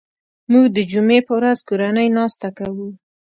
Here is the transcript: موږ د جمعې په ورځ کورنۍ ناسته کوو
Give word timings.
موږ 0.51 0.65
د 0.75 0.77
جمعې 0.91 1.19
په 1.27 1.33
ورځ 1.37 1.59
کورنۍ 1.67 2.07
ناسته 2.17 2.47
کوو 2.57 2.87